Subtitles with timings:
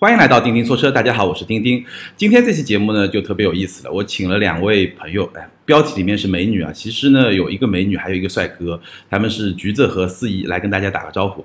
[0.00, 1.82] 欢迎来到钉钉说车，大家好，我是钉钉。
[2.16, 8.78] 今天这期节目呢就特别有意思了，我请了两位朋友，哎，标题里面是美女啊，其实呢有一个美女，还有一个帅哥，
[9.08, 11.44] 他们是橘子和四姨，来跟大家打个招呼。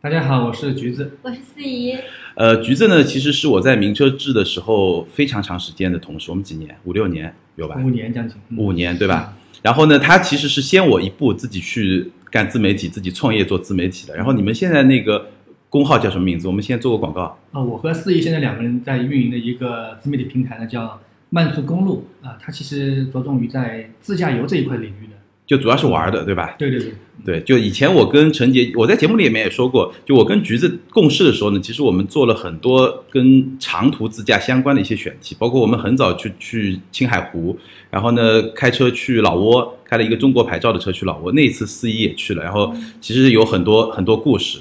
[0.00, 1.18] 大家好，我是橘子。
[1.20, 1.98] 我是四姨，
[2.36, 7.74] 呃，橘子呢其实是我在名车志的时候非常长时间的同事，我们几年，五六年有吧？
[7.84, 9.36] 五年将近，嗯五年对吧？
[9.62, 14.16] 然后呢，他其实是先我一步自己去干自媒体，自己创业做自媒体的。
[14.16, 15.28] 然后你们现在那个
[15.70, 16.48] 工号叫什么名字？
[16.48, 17.38] 我们先做个广告。
[17.52, 25.12] 啊，我和四姨现在两个人在运营的一个自媒体平台呢，叫慢速公路啊，它其实着重于在自驾游这一块领域的。
[25.50, 26.54] 就主要是玩的，对吧？
[26.56, 26.92] 对对对，
[27.24, 37.58] 对，就以前我跟陈杰，我在节目里面也说过，就我跟橘子共事的时候呢，其实我们做了很多跟长途自驾相关的一些选题，包括我们很早去去青海湖，
[37.90, 44.60] 然后呢开车去老挝，开了一个中国牌照的车去老挝，那一次司仪也去了，然后其实有很多很多故事，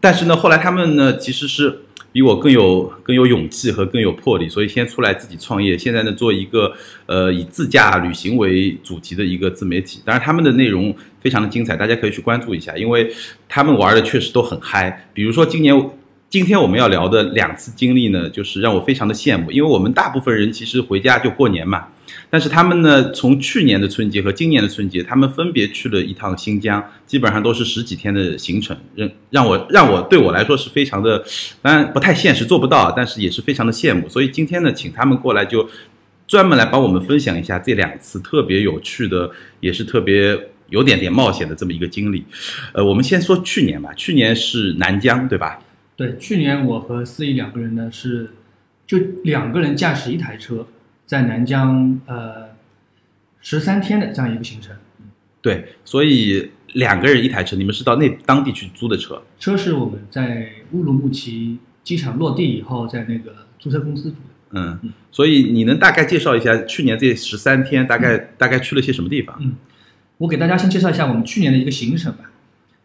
[0.00, 1.80] 但是呢后来他们呢其实是。
[2.12, 5.78] 比我更有更有勇气和更有魄力，所以先出来自己创业。
[5.78, 6.72] 现在呢，做一个
[7.06, 10.00] 呃以自驾旅行为主题的一个自媒体。
[10.04, 13.12] 当然，他们的内容非常的精彩，大家可以去关注一下，因为
[13.48, 15.06] 他们玩的确实都很嗨。
[15.14, 15.90] 比如说今年
[16.28, 21.86] 今天我们要聊的两次经历呢，就是让我非常的羡慕，因为我们大部分人其实回家就过年嘛。
[22.28, 31.24] 但是他们呢，从去年的春节和今年的春节，他们分别去了一趟新疆，基本上都是十几天的行程，让让我让我对我来说是非常的，
[31.62, 34.08] 当然不太现实，做不到，但是也是非常的羡慕。
[34.08, 35.68] 所以今天呢，请他们过来，就
[36.26, 40.38] 专门来帮我们分享一下这两次特别有趣的，也是特别
[40.68, 42.24] 有点点冒险的这么一个经历。
[42.72, 45.58] 呃，我们先说去年吧，去年是南疆，对吧？
[45.96, 48.30] 对，去年我和四姨两个人呢是
[48.86, 50.66] 就两个人驾驶一台车，
[51.10, 52.50] 在南疆呃
[53.40, 54.76] 十三天的这样一个行程。
[55.42, 59.20] 对，所以两个人一台车，你们是到那当地去租的车？
[59.36, 64.16] 车是我们在乌鲁木齐机场落地以后，在那个租车公司租的。
[64.52, 64.78] 嗯，
[65.10, 69.36] 所以你能大概介绍一下去年这十三天大概、大概去了些什么地方？
[69.40, 69.56] 嗯，
[70.18, 72.30] 我给大家先介绍一下我们去年的一个行程吧。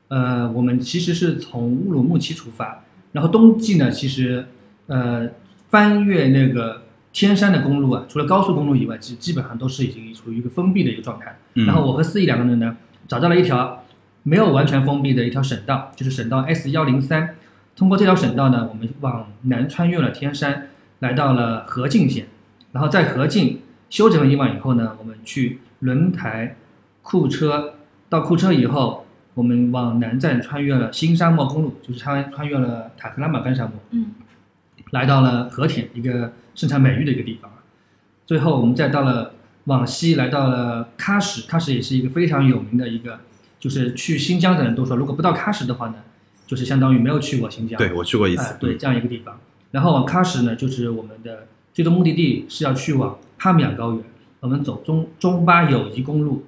[0.07, 4.47] 呃，我们其实是从乌鲁木齐出发，然后冬季呢，其实
[4.87, 5.29] 呃
[5.69, 6.84] 翻越那个
[7.15, 11.37] 天山的公路啊，除了高速公路以外，基基本上都是已经处于一个封闭的一个状态。
[11.53, 12.75] 嗯然后我和四姨两个人呢，
[13.07, 13.85] 找到了一条
[14.23, 17.35] 没有完全封闭的一条省道，就是省道 S 幺零三。
[17.73, 20.67] 通过这条省道呢，我们往南穿越了天山，
[20.99, 22.27] 来到了河静县，
[22.73, 26.57] 然后在河静休整了一晚以后呢，我们去轮台、
[27.01, 27.75] 库车，
[28.09, 29.05] 到库车以后，
[29.35, 34.11] 我们往南站穿越了新沙漠公路，就是穿穿越了塔克拉玛干沙漠，嗯，
[34.91, 37.51] 来到了和田，一个盛产美玉的一个地方。
[38.25, 39.33] 最后我们再到了
[39.65, 43.19] 往西，来到了喀什，喀什也是一个非常有名的一个，
[43.59, 45.95] 就是去新疆的人都说，如果不到喀什的话呢，
[46.47, 47.77] 就是相当于没有去过新疆。
[47.77, 49.39] 对我去过一次哎，对，这样一个地方。
[49.71, 54.03] 然后往喀什呢，就是我们的最终目的地是要去往帕米尔高原，
[54.39, 56.45] 我们走中中巴友谊公路，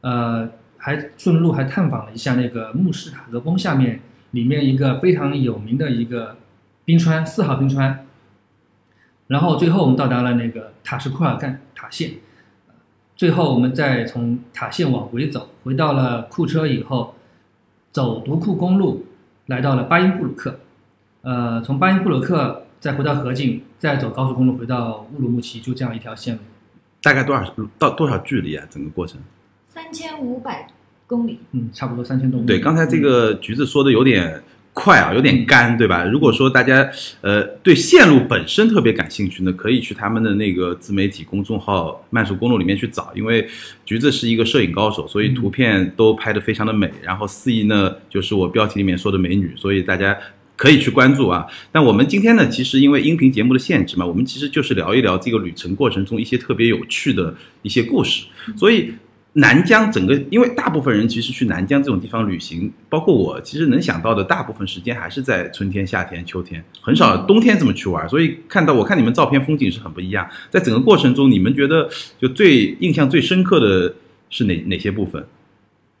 [0.00, 0.48] 呃，
[0.78, 4.00] 还顺路还探访了一下那个慕士塔格峰下面
[4.32, 6.36] 里面一个非常有名的一个
[6.84, 8.01] 冰川四号冰川。
[9.32, 12.10] 然后最后我们到达了那个塔什库尔干塔县，
[13.16, 17.14] 最后我们再从塔县往回走，回到了库车以后，
[17.92, 19.06] 走独库公路
[19.46, 20.60] 来到了巴音布鲁克，
[21.22, 26.42] 呃，从巴音布鲁克再回到河静，再走高速公路回到乌鲁木齐，就这样一条线路。
[27.00, 27.42] 大概多少
[27.78, 28.66] 到多少距离啊？
[28.68, 29.18] 整个过程？
[29.66, 30.68] 三千五百
[31.06, 31.40] 公里。
[31.52, 32.48] 嗯，差不多三千多公里。
[32.48, 36.04] 对，刚才这个橘子说的有点快啊，有点干，对吧？
[36.04, 36.88] 如果说大家
[37.20, 43.46] 呃对线路本身特别感兴趣呢，可以去他们的那个自媒体公众号“慢速公路”里面去找，因为
[43.84, 46.90] 橘子是一个摄影高手，所以图片都拍得非常的美。
[47.02, 50.16] 然后四姨呢，就是我标题里面说的美女，所以大家。
[50.54, 58.26] 可以去关注啊，但我们今天呢，其实因为音频节目的限制嘛，我们其实就是聊一聊这个旅程过程中一些特别有趣的一些故事。
[58.56, 58.92] 所以
[59.34, 68.06] 南疆整个，因为大部分人其实去南疆这种地方旅行，包括我，其实能想到的大部分时间还是在春天、夏天、秋天，很少冬天这么去玩。
[68.08, 70.28] 所以看到我看你们照片，风景是很不一样。
[70.50, 71.88] 在整个过程中，你们觉得
[72.18, 73.94] 就最印象最深刻的
[74.28, 75.24] 是哪哪些部分？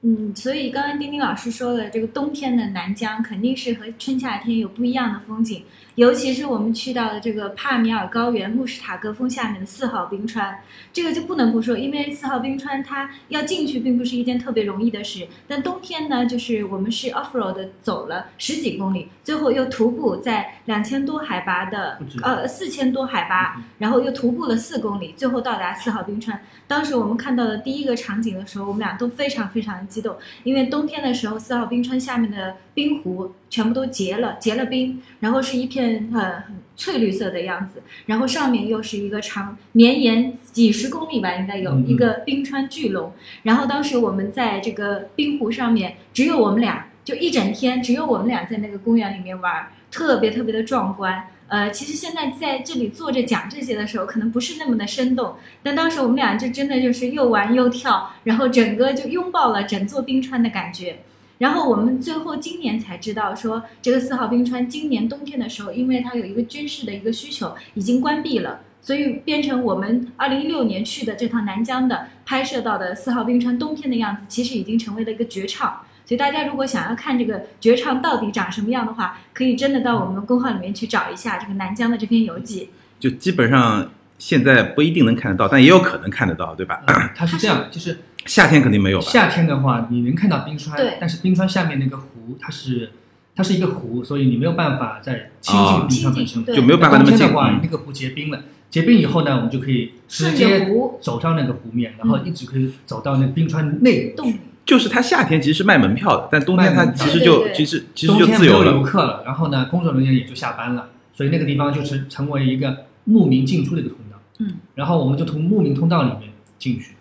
[0.04, 5.62] 嗯，所以刚刚丁丁老师说的，这个冬天的南疆肯定是和春夏天有不一样的风景，
[5.96, 10.58] 尤其是我们去到的这个帕米尔高原慕士塔格峰下面的四号冰川，
[10.92, 15.28] 这个就不能不说，因为四号冰川它要进去并不是一件特别容易的事。
[15.46, 26.40] 但冬天呢，就是我们是 off road 走了十几公里，最后又徒步在两千多海拔的呃四千多海拔，然后又徒步了四公里，最后到达四号冰川。
[26.66, 43.12] 当时我们看到的第一个场景的时候，我们俩都非常非常的激动，因为冬天的时候，四号冰川下面的冰湖全部都结了结了冰，然后是一片呃很翠绿色的样子，然后上面又是一个长绵延几十公里吧，应该有一个冰川巨龙。
[43.42, 51.22] 然后当时我们在这个冰湖上面，只有我们俩，就一整天只有我们俩在那个公园里面玩，特别特别的壮观。
[51.48, 61.00] 呃，其实现在在这里坐着讲这些的时候，可能不是那么的生动，但当时我们俩就真的就是又玩又跳，然后整个就拥抱了整座冰川的感觉。
[61.42, 75.80] 然后我们最后今年才知道说，这个四号冰川今年冬天的时候，因为它有一个军事的一个需求，已经关闭了，所以变成我们二零一六年去的这趟南疆的拍摄到的四号冰川冬天的样子，其实已经成为了一个绝唱。
[76.06, 82.70] 所以大家如果想要看这个绝唱到底长什么样的话，可以真的到我们公号里面去找一下这个南疆的这篇游记。
[83.00, 83.90] 就基本上
[84.24, 86.80] 现在不一定能看得到，但也有可能看得到，对吧？
[86.86, 89.04] 呃 它是这样，就是夏天肯定没有吧？
[89.04, 92.92] 夏天的话，你能看到冰川，但是冰川下面那个湖，它是
[93.34, 96.44] 它是一个湖，所以你没有办法再亲哦近冰川本身。
[96.44, 97.18] 对就没有办法那么近。
[97.18, 100.68] 冬天的话，嗯那个湖结冰了，结冰以后呢，我们就可以直接
[101.00, 104.14] 走上那个湖面，然后一直可以走到那冰川内部去。
[104.16, 108.70] 洞里，就是它夏天其实是卖门票的，但冬天它其实就其实其实就自由了。
[108.70, 114.11] 游客了，然后呢，工作人员也就下班了，所以那个地方就是成为一个牧民进出的一个通道。
[114.42, 116.94] 嗯，然后我们就从牧民通道里面进去。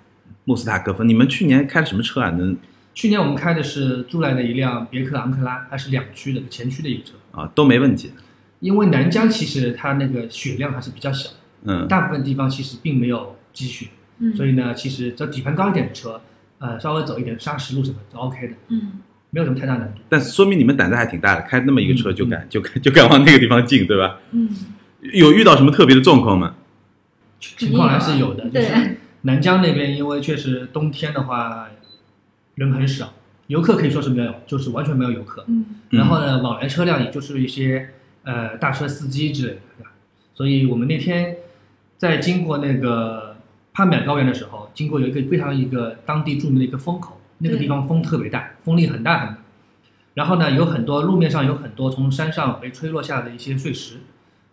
[0.46, 2.30] 穆斯塔格夫，你们去年开的什么车啊？
[2.32, 2.58] 能
[2.94, 7.14] 去年我们开的是租来的一辆别克昂克拉，它是两驱的前驱的一个车。
[7.32, 8.12] 啊都没问题。
[8.60, 11.30] 因为南疆其实它那个雪量还是比较小，
[11.64, 13.88] 嗯，大部分地方其实并没有积雪，
[14.20, 16.22] 嗯，所以呢，其实只要底盘高一点的车，
[16.60, 19.00] 呃，稍微走一点砂石路什么都 OK 的，嗯，
[19.32, 20.02] 没有什么太大难度。
[20.10, 24.20] 但说明你们胆子还挺大的，开那么一个车嗯就敢、就敢就敢往那个地方进，对吧？
[24.32, 24.48] 嗯，
[25.14, 26.56] 有遇到什么特别的状况吗？
[27.42, 31.68] 情况还是有的，就对是南疆那边，因为确实冬天的话
[32.56, 33.14] 人很少，
[33.48, 35.44] 游客可以说是没有，就是完全没有游客。
[35.48, 37.90] 嗯，然后呢，往来车辆也就是一些
[38.24, 39.86] 呃大车司机之类的，
[40.34, 41.38] 所以我们那天
[41.98, 43.38] 在经过那个
[43.74, 49.38] 帕米尔高原的时候，经过有一个非常一个当地著名的一个风口，那个地方风特别大，风力很大很大。
[50.14, 53.98] 然后呢，有很多路面上有很多从山上被吹落下的一些碎石。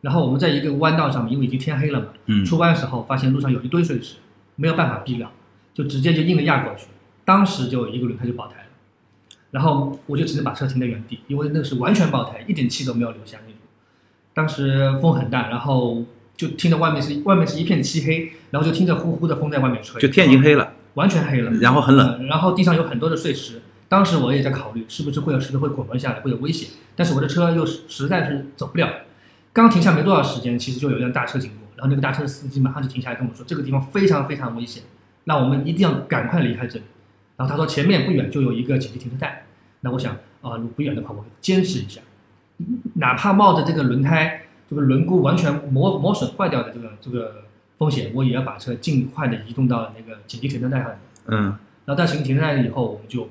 [0.00, 4.16] 然后我们在一个弯道上面，因为已经天黑了嘛，嗯，出弯的时候发现路上有一堆碎石，
[4.56, 5.30] 没有办法避让，
[5.74, 6.86] 就直接就硬着压过去，
[7.24, 8.68] 当时就一个轮胎就爆胎了，
[9.50, 13.60] 然后我就只能把车停在原地，因为那是完全爆胎，一点气都没有留下那种。
[14.34, 16.04] 当时风很大，然后
[16.36, 22.08] 就听着外面是外面是一片漆黑，然后就听着呼呼的风在外面吹，就天已经黑了，完全黑了，然后很冷。
[22.08, 23.62] 呃然后地上有很多的碎石。
[23.88, 28.88] 当时我也在考虑是不是会有石头会滚落下来，会有危险，但是我的车又实实在是走不了。
[29.58, 34.84] 刚停下没多少时间，其实就有一辆大车经过，然后那个大车的司机马上就停下来跟我说，这个地方非常非常危险，
[35.25, 36.84] 那我们一定要赶快离开这里。
[37.37, 39.46] 然后他说前面不远就有一个紧急停车带，
[39.81, 42.00] 那我想啊、如果不远的话，我会坚持一下，
[42.94, 47.44] 哪怕冒着这个轮胎这个轮毂完全磨磨损坏掉的这个这个
[47.76, 50.90] 风险，我也要把车尽快的移动到那个紧急停车带上。
[51.26, 51.43] 嗯，
[51.84, 53.28] 然后到紧急停车带以后，我们就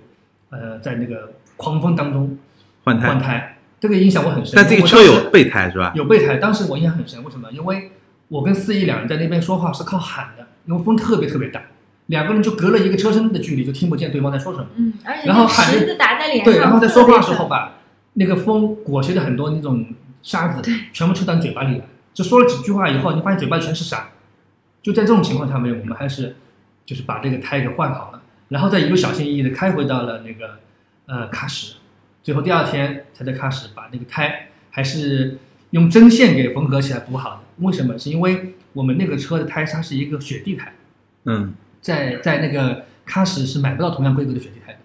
[0.49, 2.37] 呃在那个狂风当中
[2.83, 3.07] 换胎。
[3.07, 4.53] 换胎，这个印象我很深。
[4.55, 5.91] 但这个车有备胎是吧？
[5.95, 7.51] 有备胎，当时我印象很深，为什么？
[7.51, 7.91] 因为
[8.29, 11.61] 我跟四一两人在那边说话是靠喊的，因为风特别特别大，
[12.07, 14.65] 两个人就隔了一个车身的距离，就听不见对方在说什么。
[14.75, 17.77] 嗯，而且然后喊着那石子打在脸上，对，然后在说话的时候吧，
[18.13, 19.85] 那个风裹挟着很多那种
[20.23, 21.85] 沙子，全部吹到你嘴巴里了。
[22.13, 24.09] 就说了几句话以后，你发现嘴巴里全是沙。
[24.81, 26.35] 就在这种情况下面，我们还是
[26.85, 30.57] 就是把这个胎给换好了，然后再一路小心翼翼的开回到了那个
[31.05, 31.75] 呃喀什。
[32.27, 35.37] 最后第二天才在喀什把那个胎还是
[35.69, 37.39] 用针线给缝合起来补好的。
[37.65, 37.97] 为什么？
[37.97, 40.73] 是因为我们那个车的胎它是一个雪地胎，
[41.23, 44.79] 嗯，在在那个喀什是买不到同样规格的雪地胎的。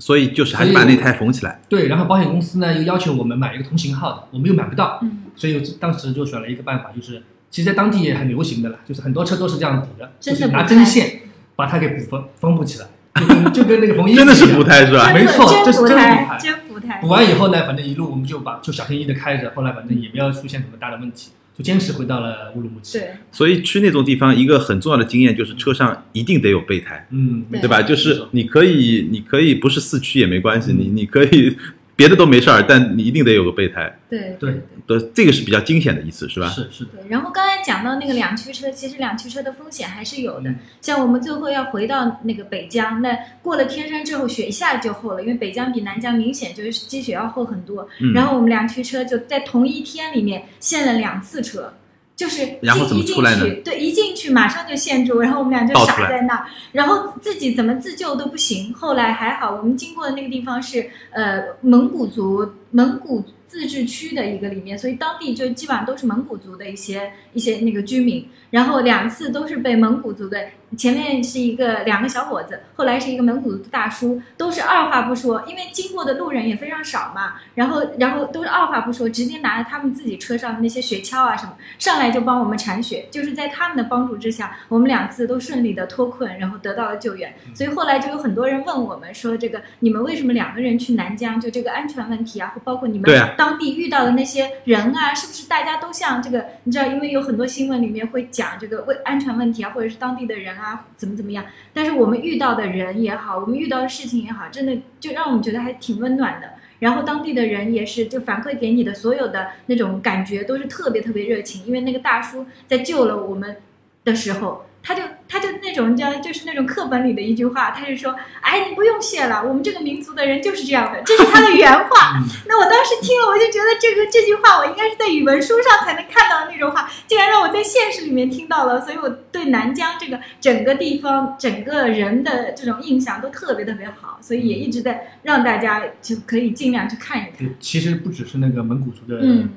[0.00, 1.60] 所以就是还是把那胎缝起来。
[1.68, 11.20] 对，然后保险公司呢又要求我们买一个同型号的，我们又买不到，嗯，所以当时就选了一个办法，就是其实在当地也很流行的了，就是很多车都是这样补的，就是拿针线
[11.54, 12.88] 把它给补缝缝补起来，
[13.52, 15.12] 就跟那个缝衣服真的是补胎是吧？
[15.12, 17.08] 没错这是真补补胎，真补胎补。
[17.08, 22.98] 完以后呢，反正一路我们就把就小心翼翼的开着，后来反正也没有出现什么大的问题，就坚持回到了乌鲁木齐。
[22.98, 27.82] 对，所以去那种地方，一个很重要的经验就是车上一定得有备胎，嗯，对对吧？
[27.82, 31.56] 就是你可以，你可以不是四驱也没关系，嗯你你可以
[31.98, 33.92] 别的都没事儿，但你一定得有个备胎。
[34.08, 36.46] 对对对，这个是比较惊险的一次，是吧？
[36.46, 40.48] 是是的，对，然后刚才讲到那个两驱车，其实两驱车的风险还是有的。
[40.48, 47.88] 嗯像我们最后要回到那个北疆，那过了天山之后，雪一下就厚了，因为北疆比南疆明显就是积雪要厚很多。
[48.00, 51.74] 嗯然后我们两驱车就在同一天里面限了两次车，
[52.18, 58.74] 就是然后怎么出来呢一进去，对，一进去马上就陷住，然后我们俩就傻在那儿，然后自己怎么自救都不行。
[58.74, 68.26] 后来还好，我们经过的那个地方是呃蒙古族蒙古自治区的一个里面，所以当地就基本上都是蒙古族的一些一些那个居民。
[68.50, 70.38] 然后两次都是被蒙古族的，
[70.76, 77.34] 前面是一个两个小伙子，后来是一个蒙古族的大叔，都是二话不说，因为经过的路人也非常少嘛。
[77.54, 83.06] 然后然后都是二话不说，直接拿着他们自己车上的那些雪橇啊什么，上来就帮我们铲雪。
[83.10, 87.34] 就是在他们的帮助之下，我们两次都顺利的脱困，然后得到了救援。
[87.54, 91.38] 所以后来就有很多人问我们说，这个你们为什么两个人去南疆？
[91.38, 96.46] 就这个安全问题啊，包括你们当地遇到的那些人啊，是不是大家都像这个？
[96.64, 101.44] 你知道，因为有很多新闻里面会讲这个为安全问题啊，或者是当地的人啊怎么怎么样。
[101.74, 106.52] 但是我们遇到的人也好，我们遇到的事情也好，真的就让我们觉得还挺温暖的。
[106.78, 113.56] 然后当地的人也是，就反馈给你的所有的那种感觉都是特别特别热情，因为那个大叔在救了我们
[114.04, 122.18] 的时候，他就他就那种叫就是那种课本里的一句话，他就说，哎，你不用谢了，我们这个民族的人就是这样的，这是他的原话。
[122.46, 137.32] 那我当时听了，我就觉得这个这句话我应该是在语文书上才能看到的那种话，竟然让我在现实里面听到了，所以我对南疆这个整个地方、整个人的这种印象都特别特别好，所以也一直在让大家就可以尽量去看一看。
[137.40, 139.50] 对，其实不只是那个蒙古族的嗯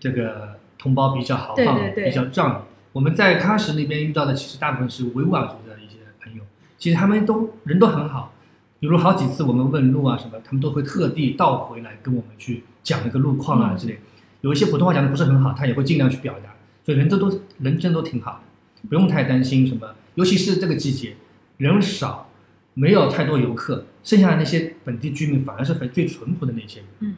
[0.00, 2.71] 这个同胞比较豪放，对对对比较仗义。
[2.92, 6.42] 我们在喀什那边遇到的，其实大部分是维吾尔族的一些朋友，
[6.78, 8.34] 其实他们都人都很好。
[8.80, 14.00] 比如好几次我们问路啊什么，他们都会特地倒回来跟我们去讲那个路况啊嗯之类。
[14.40, 19.94] 有一些普通话讲的不是很好，他也会尽量去表达，所以人都都人真都挺好的，不用太担心什么。
[20.16, 21.14] 尤其是这个季节，
[21.58, 22.28] 人少，
[22.74, 27.14] 没有太多游客，剩下的那些本地居民反而是很最淳朴的那些人。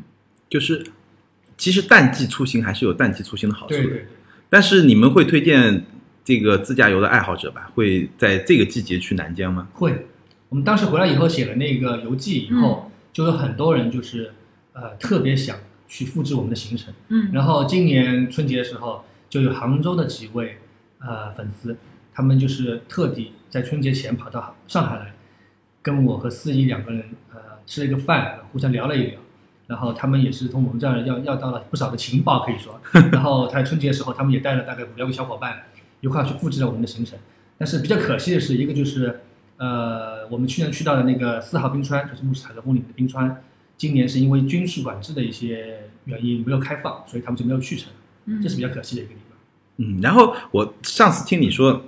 [0.50, 0.86] 就是
[1.56, 3.82] 其实淡季出行还是有淡季出行的好处的。
[3.82, 4.08] 对对对。
[4.48, 5.84] 但是你们会推荐
[6.24, 7.70] 这个自驾游的爱好者吧？
[7.74, 9.68] 会在这个季节去南疆吗？
[9.72, 10.06] 会，
[10.48, 14.32] 我们当时回来以后写了那个游记以后，就有很多人就是
[14.72, 15.56] 呃特别想
[15.88, 16.94] 去复制我们的行程。
[17.08, 20.58] 嗯然后今年春节的时候，就有杭州的几位
[21.00, 21.76] 呃粉丝，
[22.14, 25.12] 他们就是特地在春节前跑到上海来，
[25.82, 29.20] 跟我和司仪两个人呃吃了一个饭，互相聊了一聊。
[29.66, 32.80] 然后他们也是从我们这儿要要到了不少的情报，可以说。
[33.10, 35.64] 然后在春节的时候，他们也带了大概五六个小伙伴
[36.00, 37.18] 一块去复制了我们的行程。
[37.56, 39.20] 但是比较可惜的是，一个就是
[39.56, 43.42] 呃，我们去年去到的那个四号冰川，就是慕士塔格峰里面的冰川，
[43.76, 47.88] 今年是因为军事管制的一些原因没有开放，所以他们就没有去成，
[48.26, 49.38] 嗯这是比较可惜的一个地方。
[49.76, 51.82] 嗯，然后我上次听你说，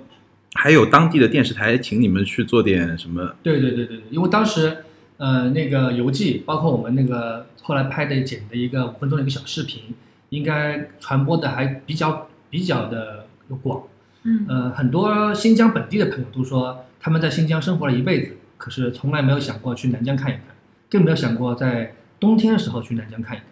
[0.53, 3.35] 还有当地的电视台请你们去做点什么？
[3.43, 4.85] 对对对对对，因为当时
[5.17, 9.95] 呃那个游记，包括我们那个后来拍的剪的一个五分钟的一个小视频，
[10.29, 13.25] 应该传播的还比较比较的
[13.61, 13.83] 广。
[14.23, 20.43] 嗯呃，很多新疆本地的朋友都说，他们在新疆生活了一辈子，可是从来没有想过去南疆看一看，
[20.89, 23.47] 更没有想过在冬天的时候去南疆看一看。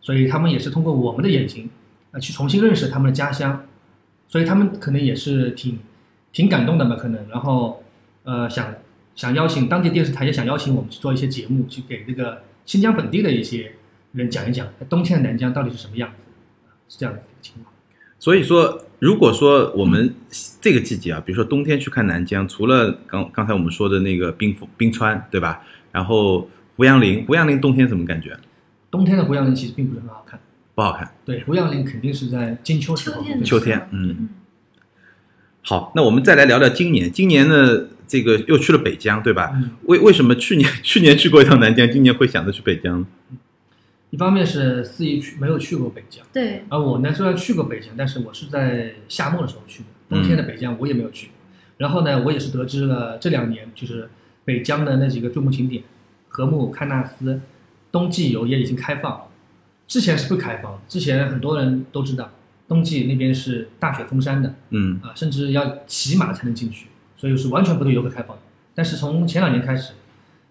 [0.00, 1.68] 所以他们也是通过我们的眼睛，
[2.12, 3.64] 呃，去重新认识他们的家乡。
[4.28, 5.80] 所以他们可能也是挺
[6.32, 7.82] 挺感动的吧，可能，然后
[8.22, 8.72] 呃想
[9.20, 13.70] 想邀请当地电视台也想邀请我们去做一些节目，去给这个新疆本地的一些
[14.12, 16.24] 人讲一讲冬天的南疆到底是什么样子，
[16.88, 17.70] 是这样的一个情况。
[18.18, 20.14] 所以说，如果说我们
[20.58, 25.60] 这个季节啊，比如说冬天去看南疆，除了刚刚才我们说的那个冰冰川，对吧？
[25.92, 28.34] 然后胡杨林，胡杨林冬天什么感觉？
[28.90, 30.40] 冬天的胡杨林其实并不是很好看。
[30.74, 31.12] 不好看。
[31.26, 34.28] 对，胡杨林肯定是在金秋时候秋天嗯嗯
[35.62, 37.12] 好，那我们再来聊聊今年。
[37.12, 39.52] 今年呢，这个又去了北疆，对吧？
[39.54, 43.06] 嗯，为为什么去年 去年去过一趟南疆，今年会想着去北疆呢？
[44.10, 51.34] 一方面是司仪去没有去过北疆，对，而我呢虽然去过北疆，但是我是在夏末的时候去的，冬天的北疆我也没有去过。
[51.78, 54.10] 然后呢，我也是得知了这两年就是
[54.44, 55.84] 北疆的那几个注目景点，
[56.28, 57.40] 禾木、喀纳斯，
[57.92, 59.24] 冬季游也已经开放了。
[59.86, 62.32] 之前是不开放，之前很多人都知道，
[62.66, 66.88] 冬季那边是大雪封山的，嗯啊，甚至要骑马才能进去，
[67.20, 68.42] 所以是完全不对游客开放的。
[68.74, 69.92] 但是从前两年开始，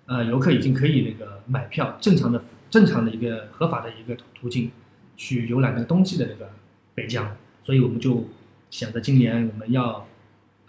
[0.06, 4.70] 呃，游客已经可以那个买票，正常的正常的一个合法的一个途途径
[5.18, 6.52] 去游览那个冬季的那个
[6.94, 8.30] 北疆，所以我们就
[8.70, 10.06] 想着今年我们要，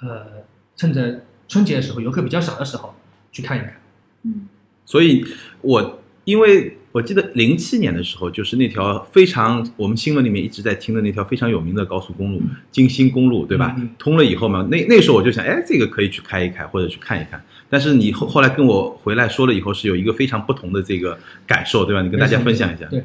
[0.00, 0.42] 呃，
[0.74, 2.94] 趁着春节的时候游客比较少的时候
[3.30, 3.74] 去看一看。
[4.22, 4.48] 嗯
[4.86, 5.22] 所以
[5.60, 13.76] 我因为我记得零七年的时候，就是那条非常我们新闻里面一直在听的那条非常有名的高速公路嗯京新公路，对吧？
[13.96, 17.40] 通了以后嘛，那那时候我就想，哎，这个可以去开一开或者去看一看。
[17.68, 21.16] 但是你后后来跟我回来说了以后，是有一个非常不同的这个
[21.46, 22.02] 感受，对吧？
[22.02, 22.84] 你跟大家分享一下。
[22.86, 23.04] 对，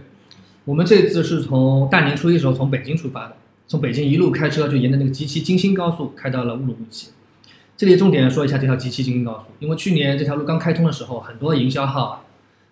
[0.64, 3.38] 我们这次是从大年初一的时候从北京出发的，
[3.68, 7.10] 从北京一路开车就沿着那个吉齐京新高速开到了乌鲁木齐。
[7.78, 12.22] 这里重点说一下这条吉齐京新高速，因为去年这条路刚开通的时候，很多营销号啊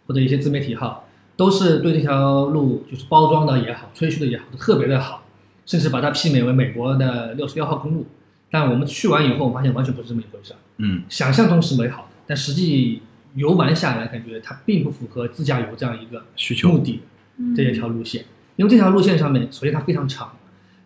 [0.08, 1.06] 或者一些自媒体号
[1.36, 5.24] 都是对这条路就是包装的也好，吹嘘的也好，都特别的好，
[5.66, 8.06] 甚至把它媲美为美国的六十六号公路。
[8.50, 10.58] 但我们去完以后，发现完全不是这么一回事儿。
[10.78, 13.02] 嗯想象中是美好的，但实际
[13.36, 17.02] 游玩下来，感觉它并不符合自驾游这样一个需求目的。
[17.38, 18.26] 嗯这一条路线，
[18.58, 20.32] 因为这条路线上面，首先它非常长，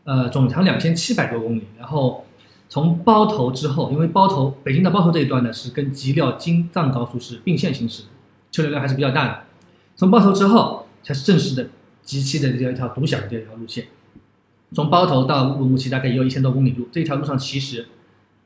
[0.05, 2.25] 呃，总长两千七百多公里，然后
[2.69, 8.07] 从包头之后，因为包头北京到包头这一段呢是跟吉辽京藏高速是并线行驶的，
[8.51, 9.43] 车流量还是比较大的。
[9.95, 11.69] 从包头之后才是正式的
[12.03, 13.87] 极其的这样一条独享的这条路线。
[14.73, 17.87] 从包头到乌鲁木齐大概也有一千多公里路，这条路上其实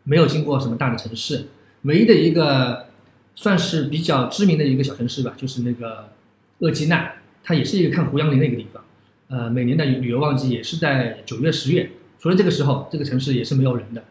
[0.04, 1.48] 没有经过什么大的城市，
[1.84, 2.88] 唯一的一个
[3.36, 6.10] 算是比较知名的一个小城市吧，就是那个
[6.60, 8.84] 额济纳，它也是一个看胡杨林的一个地方。
[9.30, 11.90] 呃，每年的旅游旺季也是在九月、十月，
[12.20, 14.04] 除了这个时候，这个城市也是没有人的，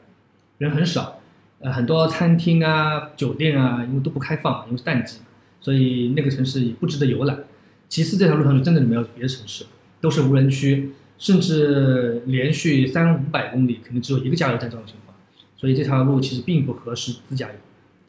[0.58, 1.20] 人很少。
[1.60, 5.26] 呃，很多餐厅啊、酒店啊，因为都不开放，因为是淡季嘛，
[5.60, 7.44] 所以那个城市也不值得游览。
[7.88, 9.64] 其次，这条路上就真的没有别的城市，
[10.00, 15.16] 都是无人区，甚至连续三五百公里，可能只有一个加油站这种情况。
[15.56, 17.54] 所以这条路其实并不合适自驾游，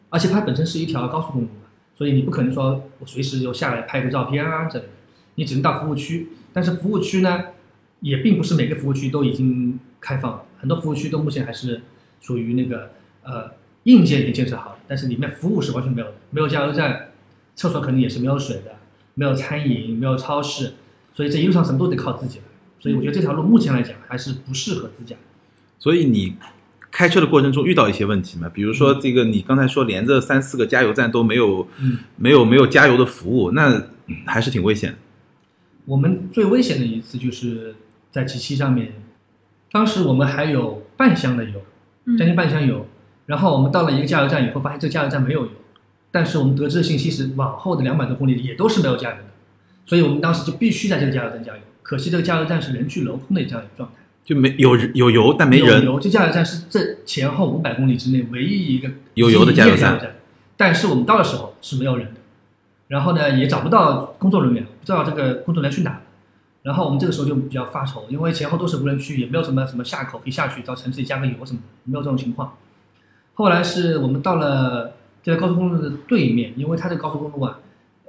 [0.10, 4.90] 而且它本身是一条高速公路嘛，所以你不可能说我随时就下来拍个照片啊之类的，
[5.36, 6.30] 你只能到服务区。
[6.54, 7.46] 但是服务区呢，
[8.00, 11.82] 也并不是每个服务区都已经开放，很多服务区都目前还是
[12.22, 12.92] 属于那个
[13.24, 13.52] 呃
[13.84, 17.11] 硬件已经建设好了，但是里面服务是完全没有的，没有加油站，
[17.62, 18.76] 厕所肯定也是没有水的，
[19.14, 20.74] 没有餐饮，没有超市，
[21.14, 22.46] 所以这一路上什么都得靠自己来。
[22.80, 25.16] 所以我觉得这条路目前来讲还是不适合自驾。
[25.78, 26.36] 所以你
[26.90, 28.50] 开车的过程中遇到一些问题吗？
[28.52, 33.84] 比如说这个，你刚才说连着三四个加油站都没有嗯，没有没有加油的服务，那
[34.26, 34.98] 还是挺危险的。
[35.86, 37.76] 我们最危险的一次就是
[38.10, 38.94] 在七七上面，
[39.72, 41.62] 当时我们还有半箱的油，
[42.06, 42.88] 嗯将近半箱油。
[43.28, 45.52] 然后我们到了一个加油站以后，发现这个加油站没有油，
[46.12, 49.24] 但是我们得知的信息是往后的两百多公里也都是没有加油的，
[49.86, 51.62] 所以我们当时就必须在这个加油站加油。
[51.82, 56.00] 可惜这个加油站是人去楼空的这样一个状态，就没有有油但没人，有油。
[56.00, 60.00] 这加油站是这前后五百公里之内唯一一个有油的加油站
[60.56, 62.20] 但是我们到的时候是没有人的，
[62.88, 66.02] 然后呢也找不到工作人员，不知道这个工作人员去哪了。
[66.64, 72.54] 然后我们这个时候就比较发愁，因为前后都是无人区，也没有什么什么下口可以下去到城市里加个油什么的，没有这种情况。
[73.34, 77.60] 后来是我们到了这条高速公路的对面，因为它这个高速公路啊，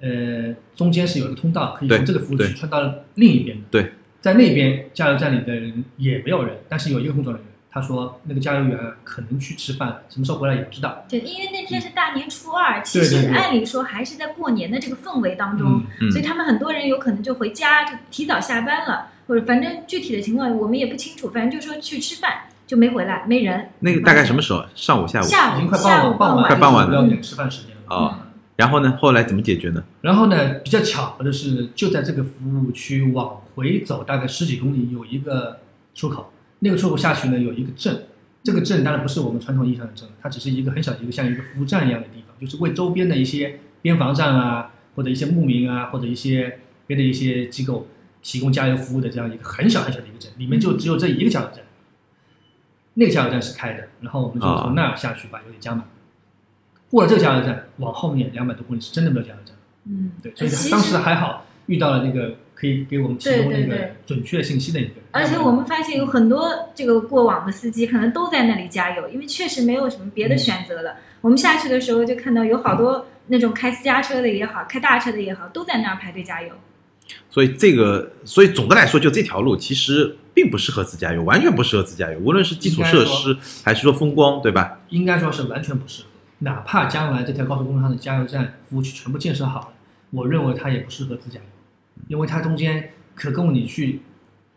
[0.00, 3.64] 呃，中间是有一个通道，可以从这个服务区穿到另一边的。
[3.70, 11.04] 对，在那边加油站里的人也没有人，但是有一个工作人员，他说那个加油员啊可能去吃饭，什么时候回来也不知道。
[11.08, 23.68] 对，因为那天是大年初二，其实按理说还是在过年的这个氛围当中，所以他们很多人有可能就回家，就提早下班了，或者反正具体的情况我们也不清楚，反正就说去吃饭就没回来，没人。
[23.80, 24.64] 那个大概什么时候？
[24.74, 25.24] 上午、下午？
[25.24, 27.94] 下午已经快下午傍晚，快傍晚了了，要点吃饭时间了。
[27.94, 28.14] 哦
[28.56, 28.96] 然后呢？
[28.98, 29.84] 后来怎么解决呢？
[30.00, 35.58] 然后呢，比较巧合的是，就在这个服务区往回走大概十几公里，有一个
[35.94, 36.32] 出口。
[36.60, 38.04] 那个出口下去呢，有一个镇。
[38.42, 47.86] 这个镇当然不是我们传统意义上的镇，它只是一个很小的一个像一个服务站一样的地方，就是为周边的一些边防站啊，或者一些牧民啊，或者一些别的一些机构
[48.22, 51.64] 提供加油服务的这样一个很小很小的一个镇，里面就只有这一个加油站。
[52.94, 55.84] 那个加油站是开的，然后我们就从那儿下去把油给加满。
[56.90, 59.56] 过了这个加油站，往后面两百多公里是真的没有加油站。
[59.86, 65.04] 嗯，对，所以当时还好遇到了那个可以给我们提供那个准确信息的一个人。
[65.10, 70.96] 而且我们发现有很多这个过往的司机可能都在那里加油，因为确实没有什么别的选择了。
[71.22, 76.54] 我们下去的时候就看到有好多那种开私家车的也好，开大车的也好，都在那儿排队加油。
[77.32, 84.78] 所以这个，所以总的来说，就这条路其实并不适合自驾游，完全不适合自驾游，无论是基础设施还是说风光，对吧？
[84.90, 86.08] 应该说是完全不适合。
[86.40, 89.68] 哪怕将来这条高速公路上的加油站服务区全部建设好了，
[90.10, 94.02] 我认为它也不适合自驾游，因为它中间可供你去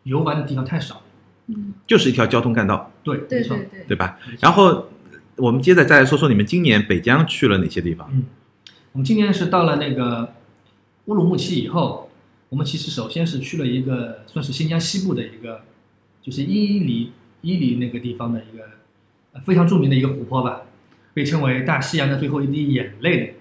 [0.03, 1.01] 游玩的地方太少了。
[1.47, 3.85] 嗯，就是一条交通干道，对，对没错对对。
[3.89, 4.19] 对吧？
[4.41, 4.89] 然后
[5.37, 8.09] 我们接着再来说说你们今年北疆去了哪些地方？
[8.11, 8.25] 嗯
[8.91, 10.33] 我们今年是到了那个
[11.05, 12.09] 乌鲁木齐以后，
[12.49, 15.61] 我们其实首先是去了一个算是新疆西部的一个，
[16.21, 18.63] 就是伊犁伊犁那个地方的一个
[19.33, 20.61] 呃非常著名的一个湖泊吧，
[21.13, 23.33] 被称为大西洋的最后一滴眼泪的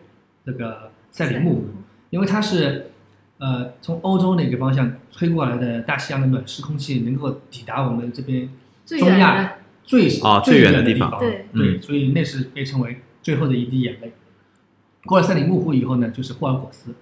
[0.45, 1.67] 那个赛里木湖，
[2.11, 2.91] 因为它是
[3.39, 8.49] 呃从欧洲那个方向吹过来的大西洋的暖湿空气能够抵达我们这边
[8.87, 14.13] 中亚，最啊最最远的地方的地方，对对，所以那是被称为最后的一滴眼泪。
[15.05, 16.95] 过了赛里木湖以后呢，就是霍尔果斯。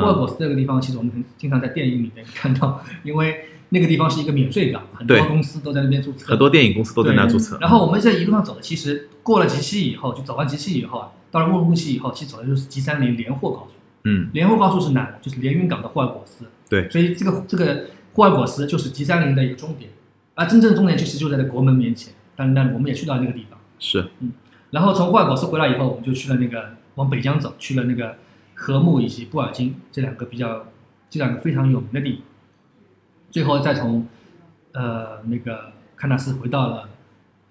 [0.00, 6.26] 霍尔嗯，果斯这个地方，其实我们很经常在电影里面看到，因为那个地方是一个免税港，很多公司都在那边注册。
[6.26, 7.58] 很多电影公司都在那注册。
[7.60, 13.72] 然后我们这一路上走的，其实过了吉西以后，就走完吉西以后啊，到了乌鲁木齐以后，其实走的就是 G 三零连霍高速。
[14.04, 15.10] 嗯连霍高速是哪？
[15.20, 16.44] 就是连云港的霍尔果斯。
[16.68, 19.90] 对所以这个这个霍尔果斯就是 G 三零的一个终点，
[20.34, 22.14] 而真正的终点其实就在这国门面前。
[22.36, 23.58] 但但，我们也去到那个地方。
[23.78, 24.32] 是嗯
[24.70, 28.16] 然后从霍尔果斯回来以后，我们就去了那个往北疆走，去了那个
[28.60, 30.66] 和木以及布尔津这两个比较
[31.08, 32.22] 这两个非常有名的地方。
[33.30, 34.04] 最后再从
[34.72, 36.88] 呃那个喀纳斯回到了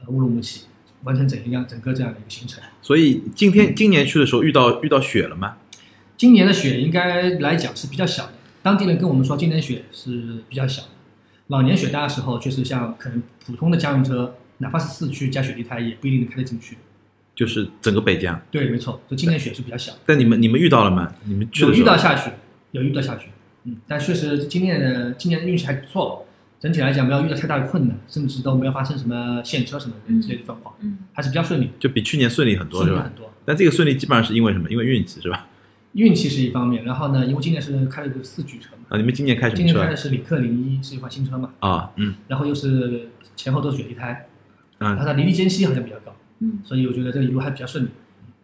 [0.01, 0.65] 呃乌鲁木齐，
[1.03, 2.61] 完成整一样整个这样的一个行程。
[2.81, 5.55] 所以今天今年去的时候遇到遇到雪了吗？
[6.17, 10.89] 今年的雪应该来讲是比较小的，当地人跟我们说今年雪是比较小的。
[11.47, 16.77] 往年雪大的时候，就是像可能普通的家用车，哪怕是四驱加雪地胎，也不一定能开得进去。
[17.37, 18.41] 就是整个北疆。
[18.49, 19.93] 对，没错，就今年雪是比较小。
[20.07, 21.13] 但你们你们遇到了吗？
[21.23, 22.33] 你们去有遇到下雪，
[22.71, 23.27] 有遇到下雪，
[23.65, 26.25] 嗯，但确实今年的今年的运气还不错，
[26.59, 32.95] 整体来讲没有遇到太大的困难，甚至都没有发生什么陷车什么的之类的状况，嗯还是比较顺利，就比去年顺利很多，是吧？
[32.95, 33.31] 顺利很多。
[33.45, 34.67] 但这个顺利基本上是因为什么？
[34.71, 35.47] 因为运气是吧？
[35.93, 41.91] 运气是一方面，然后呢，因为今年是开了个四驱车嘛，啊，你们今年开什么车今年开的是领克零一，是一款新车嘛，啊？
[41.95, 44.27] 嗯然后又是前后都是雪地胎，
[44.79, 47.89] 然后嗯它离地间隙好像比较高，嗯，所以我觉得这个一路还比较顺利。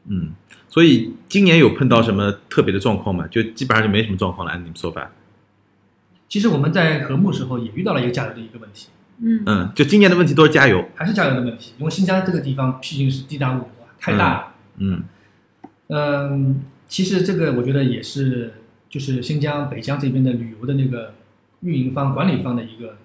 [0.05, 0.31] 嗯，
[0.67, 3.27] 所以今年有碰到什么特别的状况吗？
[3.27, 5.11] 就基本上就没什么状况了，按你们说法。
[6.27, 8.89] 其实我们在和睦时候也遇到了一个加油的一个问题，
[9.21, 10.83] 嗯嗯，就今年的问题都是加油。
[10.95, 14.55] 还是加油的问题，因为新疆这个地方毕竟是地大物博，太大了。
[14.77, 15.03] 嗯
[15.87, 18.55] 嗯，其实这个我觉得也是，
[18.89, 21.13] 就是新疆、北疆这边的旅游的那个
[21.61, 22.97] 运营方、管理方的一个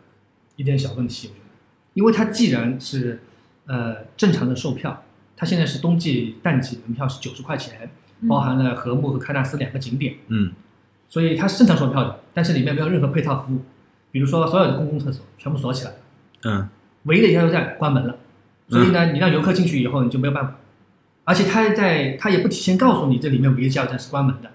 [0.56, 1.44] 一点小问题，我觉得，
[1.94, 3.20] 因为它既然是
[3.68, 5.04] 呃正常的售票，
[5.36, 7.88] 它现在是冬季淡季门票是九十块钱，
[8.28, 10.52] 包含了禾木和喀纳斯两个景点，嗯
[11.08, 13.62] 所以它是正常售票的，但是里面没有任何配套服务，
[14.10, 15.96] 比如说所有的公共厕所全部锁起来了，
[16.44, 16.68] 嗯
[17.04, 18.16] 唯一的加油站关门了，
[18.68, 20.56] 所以呢，你让游客进去以后你就没有办法，
[21.24, 24.50] 而且它在它也不提前告诉你这里面唯一的加油站是关门的。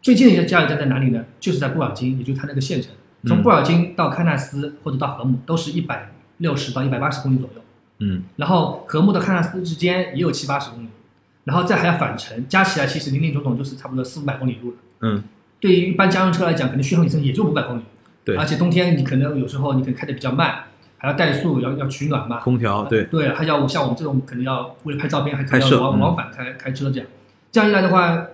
[0.00, 1.24] 最近的一个加油站在哪里呢？
[1.38, 2.90] 就是在布尔津，也就是它那个县城。
[3.24, 7.61] 从嗯布尔津到喀纳斯或者到禾木都是一百六十到一百八十公里左右，
[8.04, 10.88] 嗯然后和睦到喀纳斯之间也有七八十公里，
[11.44, 14.76] 然后再还要返程，加起来其实零零总总就是差不多四五百公里路了。
[15.02, 15.22] 嗯，
[15.60, 17.82] 对于一般家用车来讲，可能续航里程也就五百公里。
[18.24, 20.64] 对而且冬天你可能有时候你可能开的比较慢，
[20.96, 22.38] 还要怠速，要要取暖嘛。
[22.40, 27.08] 空调对，对，还要像我们这种可能要为了拍照片，还可能往往返开开车这样。
[27.50, 28.26] 这样一来的话，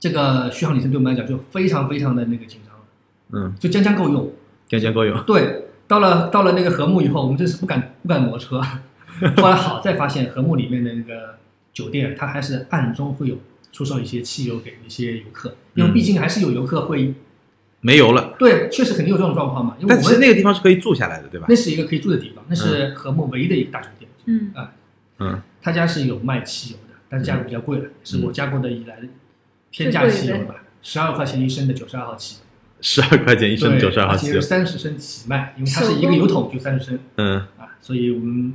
[0.00, 4.30] 这个续航里程对我们来讲就非常非常的那个紧张了，嗯，就将将够用。
[4.66, 5.22] 将将够用。
[5.24, 8.60] 对，到了到了那个和睦以后，我们真是不敢不敢挪车。
[9.36, 11.36] 后来好在发现和睦里面的那个
[11.72, 13.38] 酒店，它还是暗中会有
[13.70, 17.14] 出售一些汽油给一些游客，因为嗯毕竟还是有游客会
[17.80, 19.76] 没油了，对，确实肯定有这种状况嘛。
[19.78, 21.54] 因为但其实我们那个地方是可以住下来的，对吧那？
[21.54, 24.10] 是一个可以住的地方，那是和睦唯一的一个大酒店。
[24.26, 24.72] 嗯啊
[25.18, 28.98] 嗯他家是有卖汽油的，但是价格比较贵了，是我加过的以来
[29.70, 32.43] 天价汽油吧，十二块钱一升的九十二号汽油，
[32.86, 34.46] 十二块钱一升对九十二号汽油而且是。
[34.46, 38.54] 三十升起卖，因为它是一个油桶就三十升嗯啊，所以我们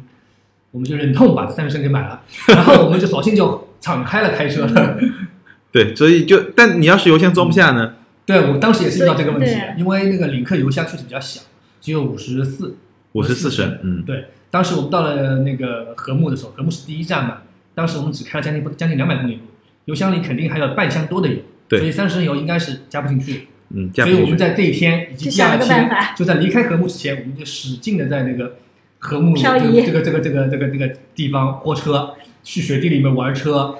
[0.70, 5.00] 我们就忍痛把这三十升给买了，然后我们就索性就敞开了开车了。
[5.74, 7.96] 对，所以就但你要是油箱装不下呢？
[8.28, 11.42] 对我当时也是遇到这个问题，因为那个领克油箱确实比较小，
[11.82, 12.78] 只有五十四，
[13.14, 17.40] 五十四升，嗯对，当时我们到了那个和睦的时候，和睦是第一站嘛，
[17.74, 19.42] 当时我们只开了将近将近两百公里路，
[19.86, 21.38] 油箱里肯定还有半箱多的油，
[21.68, 23.40] 对所以三十升油应该是加不进去的。
[23.70, 24.38] 嗯，所以我们。
[24.38, 28.58] 在这一天以及第二天，就在离开和睦之前，我们就使劲的在那个
[28.98, 33.76] 和睦漂移这个这个这个这个这个地方货车，去雪地里面玩车，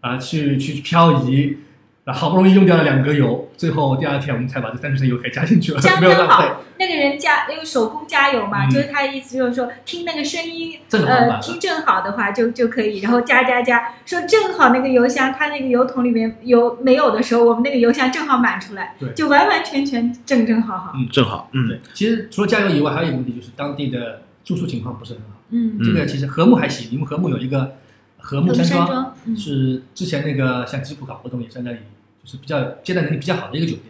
[0.00, 1.56] 啊，去去漂移。
[2.06, 6.48] 啊，好不容易用掉了两格油，最后第二天我们才把这三十升油给加进去了， 没有浪费。
[6.78, 20.92] 那个人加用手工加油嘛，嗯就是他的意思就是说，听那个声音，正呃，听正好的话就就可以，然后加加加，说正好那个油箱，他那个油桶里面油没有的时候，我们那个油箱正好满出来对，就完完全全正正好好。
[20.94, 25.40] 嗯正好，嗯对，其实除了加油以外，还有一个问题就是当地的住宿情况不是很好。
[25.50, 27.74] 嗯，这个其实和睦还行，因为和睦有一个
[28.18, 31.84] 和睦山庄，山庄，嗯，是之前那个像吉普搞活动也是在那里，就
[32.26, 33.84] 是比较接待能力比较好的一个酒店。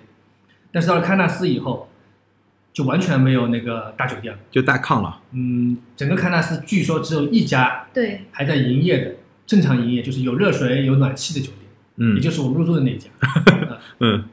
[0.71, 1.89] 但是到了喀纳斯以后，
[2.73, 4.39] 就完全没有那个大酒店了。
[4.51, 5.21] 就大炕了。
[5.33, 9.15] 嗯，整个喀纳斯据说只有一家对，还在营业的，
[9.47, 11.63] 正常营业，就是有热水、有暖气的酒店，
[11.97, 13.09] 嗯也就是我们入住的那家，
[14.01, 14.25] 嗯，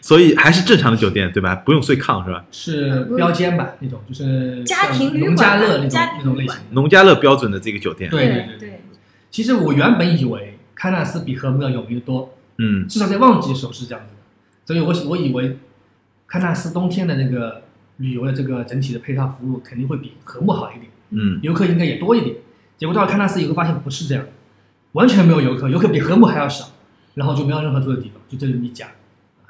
[0.00, 1.54] 所以还是正常的酒店，对吧？
[1.56, 2.42] 不用睡炕是吧？
[2.50, 6.56] 是标间吧，那种就是家庭农家乐那种那种类型。
[6.70, 8.08] 农家乐标准的这个酒店。
[8.08, 8.80] 对对对对，
[9.30, 12.86] 其实我原本以为喀纳斯比禾木要有名的多，嗯。
[12.88, 14.20] 至少在旺季的时候是这样子的，
[14.64, 15.56] 所以我我以为
[16.28, 17.62] 喀纳斯冬天的那个
[17.98, 21.38] 旅游的这个整体的配套服务肯定会比禾木好一点，嗯。
[21.42, 22.36] 游客应该也多一点。
[22.76, 24.26] 结果到了喀纳斯以后发现不是这样，
[24.92, 26.70] 完全没有游客，游客比禾木还要少，
[27.14, 28.86] 然后就没有任何住的地方，就这么一家，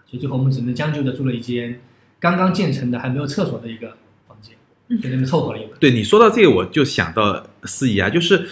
[0.04, 1.80] 所以最后我们只能将就的住了一间
[2.20, 3.96] 刚刚建成的还没有厕所的一个
[4.28, 4.54] 房间，
[5.00, 5.76] 就那么凑合了一个。
[5.76, 8.46] 对你说到这个，我就想到司仪啊，就是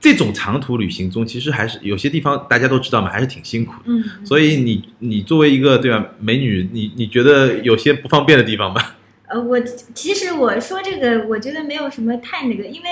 [0.00, 3.82] 这种长途旅行中，其实还是有些地方大家都知道嘛，还是挺辛苦的。
[3.84, 8.82] 嗯，所以你你作为一个对吧美女，你你觉得有些不方便的地方吗？
[9.28, 12.88] 呃，我其实我说这个，我觉得没有什么太那个，因为，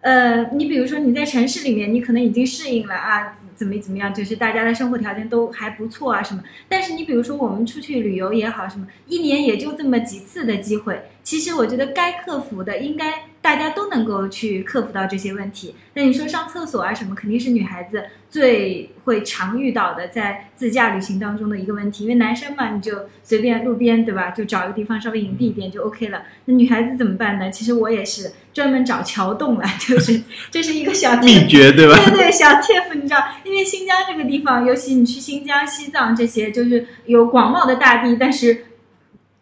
[0.00, 6.42] 呃，你比如说你在城市里面，你可能已经适应了啊，怎么怎么样，就是大家的生活条件都还不错啊什么。
[6.68, 15.74] 但是你比如说我们出去旅游也好，什么一年也就这么几次的机会，其实我觉得该克服的，应该大家都能够去克服到这些问题。
[15.92, 22.04] 那你说上厕所啊什么，肯定是女孩子最会常遇到的，在自驾旅行当中的一个问题。
[22.04, 26.22] 因为男生嘛，你就随便路边对吧，就找一个地方稍微隐蔽一点就 OK 了。
[26.46, 27.50] 那女孩子怎么办呢？
[27.50, 31.94] 其实我也是专门找桥洞了， 就是这是一个小秘诀对吧？
[32.02, 38.64] 对对，小 tip，你知道，因为新疆这个地方，尤其你去新疆、西藏这些，就是有广袤的大地，但是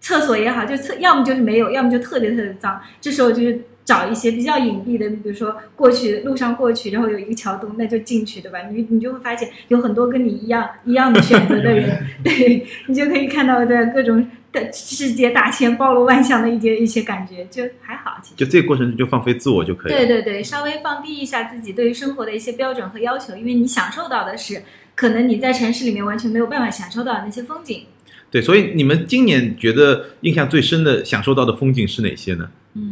[0.01, 2.83] 厕所也好，就厕要么就是没有，要么就特别特别脏。
[3.01, 8.59] 这时候就是找一些比较隐蔽的，比如说过去路上过去，然后有一个桥洞，那就进去，对吧？
[8.71, 18.35] 你你就会发现有很多跟你一样一样的选择的人， 对你就可以看到的各种的世界大千包罗万象的一些一些感觉，就还好，其实。
[18.37, 19.99] 就这个过程中就放飞自我就可以了。
[19.99, 24.62] 对对对，稍微放低一下自己对于生活的一些标准和要求，因为你享受到的是
[24.95, 27.83] 可能你在城市里面完全没有办法享受到的那些风景。
[28.31, 32.49] 对，所以你们今年觉得印象最深的、享受到的风景是哪些呢？
[32.75, 32.91] 嗯，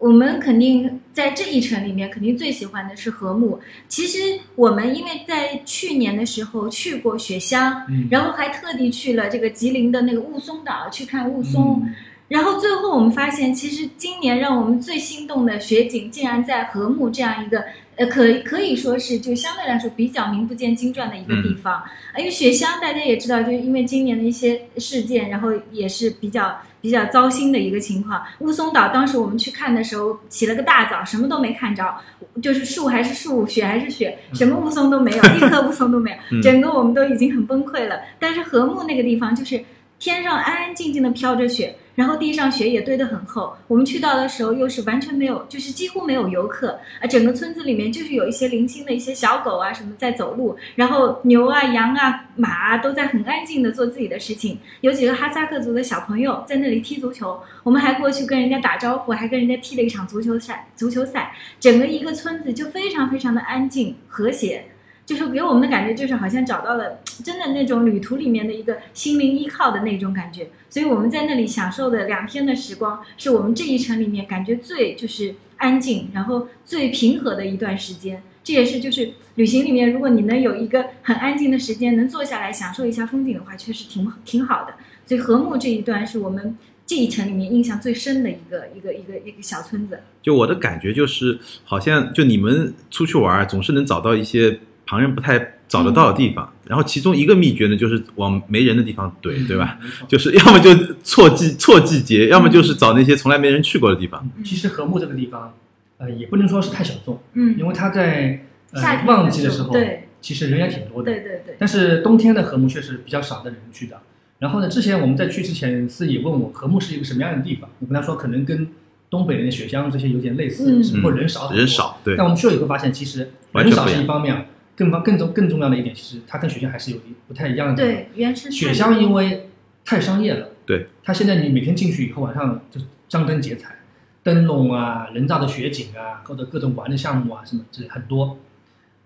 [0.00, 3.60] 我们肯定在这一程里面肯定最喜欢的是禾木。
[3.86, 4.18] 其实
[4.56, 11.78] 我们因为在去年的时候去过雪乡，嗯然后还特地去了这个吉林的那个雾凇岛去看雾凇。
[11.84, 11.94] 嗯
[12.30, 17.64] 然后最后我们发现，其实今年让我们最心动的雪景，竟然在禾木这样一个
[17.96, 21.82] 呃，可可以说是就相对来说比较名不见经传的一个地方。
[22.14, 28.22] 呃因为雪乡大家也知道，就是因为今年的一些事件，然后也是比较比较糟心的一个情况。
[28.40, 31.94] 雾凇岛当时我们去看的时候，起了个大早，什么都没看着，
[32.42, 38.00] 就是树还是树，雪还是雪，什么雾凇都没有， 一棵雾凇都没有，嗯整个我们都已经很崩溃了。
[38.18, 39.62] 但是禾木那个地方就是
[39.98, 43.54] 天上安安静静的飘着雪，然后地上雪也堆得很厚。
[43.68, 54.58] 我们去到的时候又是完全没有，就是几乎没有游客啊，整个村子里面就是有一些零星的一些小狗啊什么在走路，然后牛啊、羊啊、马啊都在很安静的做自己的事情。
[54.80, 60.68] 有几个哈萨克族的小朋友在那里踢足球，我们还过去跟人家打招呼，还跟人家踢了一场足球赛。
[60.74, 64.64] 足球赛，整个一个村子就非常非常的安静和谐。
[65.10, 70.50] 就是给我们的感觉，就是好像找到了真的那种旅途里面的一个心灵依靠的那种感觉。
[70.68, 78.22] 所以我们在那里享受的两天的时光，是我们这一程里面感觉最就是安静，然后最平和的一段时间。
[78.44, 84.74] 这也是就是旅行里面，如果你能有一个很安静的时间，能坐下来享受一下风景的话，确实挺挺好的。
[85.06, 89.98] 所以和睦这一段是我们这一程里面印象最深的一个一个一个一个小村子。
[90.22, 96.52] 就我的感觉就是，好像就你们出去玩，总是能找到一些旁人不太找得到的地方。
[96.66, 99.78] 然后其中一个秘诀呢，就是往没人的地方怼，对吧？？
[100.08, 100.74] 就是 要么就
[101.04, 104.28] 错季错季节，要么就是找那些从来没人去过的地方。
[104.44, 105.54] 其实禾木这个地方，
[105.98, 111.12] 呃，也不能说是太小众，嗯，因为它在呃旺季的时候，对其实人也挺多的。
[111.12, 113.96] 对对对，但是冬天的禾木确实比较少的人去的。
[114.40, 118.66] 然后呢，之前我们在去之前，司仪问我禾木是一个什么样的地方，我跟他说可能跟
[119.10, 121.66] 东北的那雪乡这些有点类似，嗯只不过人少很多人。
[121.66, 124.46] 少，对但我们去了以后发现，其实人少完全不是一方面，
[124.80, 127.92] 更方更重更重要的一点，其实它跟雪乡还是有一不太一样的地方。
[127.92, 129.50] 对原生雪乡因为
[129.84, 133.76] 太商业了，对，它现在你每天进去以后，晚上就张灯结彩，
[134.22, 138.38] 灯笼啊、人造的雪景啊，或者各种玩的项目啊，什么这很多。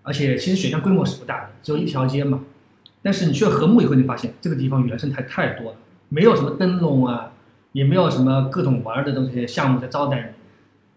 [0.01, 2.39] 而且其实雪乡规模是不大的，只有一条街嘛。
[3.01, 7.33] 但是你去了禾木以后，你发现这个地方原生态太多了，没有什么灯笼啊，
[7.73, 10.27] 也没有什么各种玩的东西项目在招待你，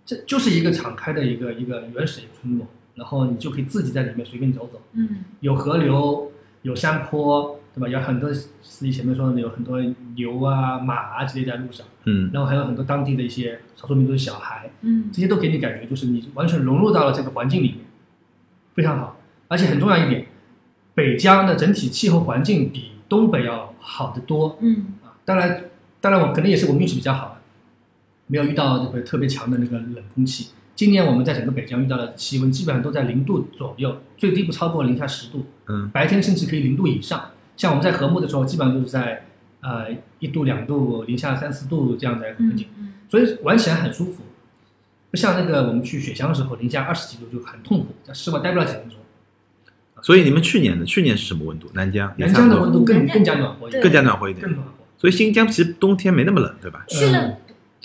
[0.06, 4.80] 这就是一个敞开的一个一个原始的村落，然后你就可以自己在里面随便走走。
[4.92, 6.30] 嗯有河流，
[6.62, 7.88] 有山坡，对吧？
[7.88, 9.80] 有很多司机前面说的有很多
[10.16, 17.78] 牛啊、马啊之类在路上，嗯，然后还有很多当地的一些少数民族的小孩，嗯这些都给你感觉就是你完全融入到了这个环境里面，
[18.74, 19.16] 非常好。
[19.46, 20.26] 而且很重要一点，
[20.94, 25.16] 北疆的整体气候环境比东北要好得多嗯啊。
[25.24, 25.64] 当然，
[26.00, 27.40] 当然我可能也是我们运气比较好，啊
[28.26, 30.48] 没有遇到这个特别强的那个冷空气。
[30.78, 35.44] 今年我们在整个北疆遇到的气温基本上都在零度左右，最低不超过零下十度。
[35.66, 37.32] 嗯，白天甚至可以零度以上。
[37.56, 39.24] 像我们在和木的时候，基本上都是在
[39.60, 39.88] 呃
[40.20, 44.22] 一度、两度、零下三四度这样的环嗯境，嗯所以玩起来很舒服。
[45.10, 49.00] 不像那个我们去雪乡的时候，零下二十几度就很痛苦，在室外待不了几分钟。
[50.00, 51.68] 所以你们去年的去年是什么温度？
[51.72, 54.52] 南疆南疆的温度更更加暖和一点，更加暖和一点更。
[54.54, 54.72] 暖和。
[54.96, 56.84] 所以新疆其实冬天没那么冷，对吧？
[56.88, 57.36] 去了呃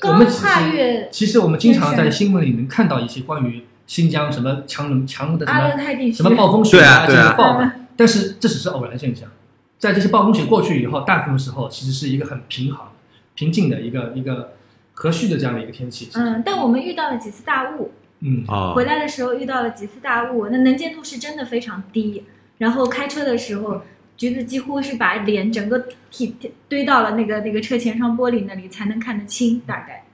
[0.02, 9.30] 我刚们其实跨越其实我们经常在新闻里能看到一些关于新疆什么强冷强的什阿勒么泰地区什么暴风雪啊对啊个暴的，但是这只是偶然现象。
[9.78, 12.88] 在这些暴风雪过去以后，大部分时候其实是一个很平衡、
[13.36, 14.54] 平静的一个一个
[14.94, 16.10] 和煦的这样的一个天气。
[16.14, 22.24] 嗯，但我们遇到了几次大雾，嗯，哦回，来的时候遇到了几次大雾，那能见度是真的非常低。
[22.60, 23.82] 然后开车的时候，
[24.16, 26.36] 橘子几乎是把脸整个体
[26.70, 30.06] 堆到了那个那个车前窗玻璃那里才能看得清，大概。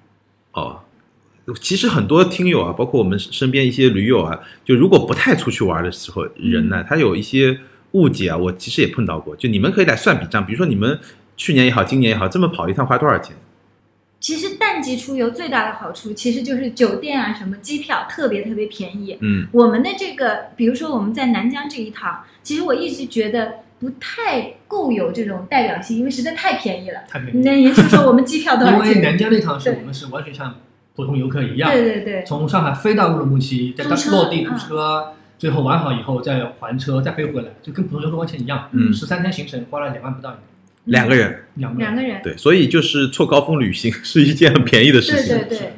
[0.54, 0.82] 哦，
[1.62, 7.60] 其实很多听友啊，包括我们身边一些驴友啊，就如果不太出去玩的时候，人嗯呢，他有一些
[7.92, 9.36] 误解啊，我其实也碰到过。
[9.36, 11.00] 就你们可以来算笔账，比如说你们
[11.38, 13.36] 去年也好，今年也好，这么跑一趟花多少钱？
[14.20, 19.18] 其实淡季出游最大的好处，其实就是酒店啊什么机票特别特别便宜。
[19.22, 27.00] 嗯，我们的这个，比如说我们在南疆这一趟，其实我一直觉得不太够有这种代表性，因为实在太便宜了。
[27.10, 28.80] 太便宜那也就是说我们机票多因？
[28.80, 30.56] 为南疆那趟是我们是完全像
[30.96, 38.68] 普通游客一样，对对对，从上海飞到乌鲁木齐，再到落地租嗯车，最后玩好以后再还车，再飞回来，就跟普通游客完全一样。
[38.74, 42.22] 嗯十三天行程花了两万不到一点，两个人，两个两个人。
[42.22, 45.48] 对，所以就是错高峰旅行是一件很便宜的事情对情。
[45.48, 45.74] 对对，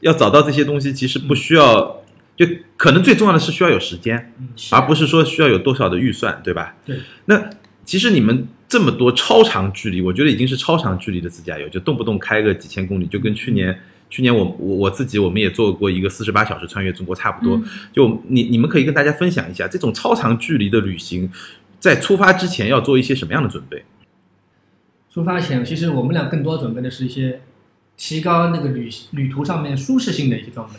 [0.00, 2.02] 要找到这些东西，其实不需要，
[2.36, 6.74] 就可能最重要的是需要有时间，嗯，而不是说需要有多少的预算，对吧？
[6.84, 6.98] 对。
[7.26, 7.50] 那
[7.84, 13.78] 其实你们这么多超长距离，我觉得已经是超长距离的自驾游，就动不动开个几千公里，就跟去年。
[14.10, 17.56] 去年我我我自己我们也做过一个四十八小时穿越中国，差不多。
[17.56, 21.28] 嗯就你你们可以跟大家分享一下，这种超长距离的旅行，
[21.80, 23.82] 在出发之前要做一些什么样的准备？
[25.10, 27.40] 出发前，其实我们俩更多准备的是一些
[27.96, 30.74] 提高那个旅旅途上面舒适性的一些装备，